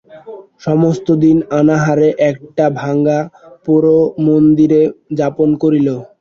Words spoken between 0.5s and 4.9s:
সমস্ত দিন অনাহারে একটা ভাঙা পোড়ো মন্দিরে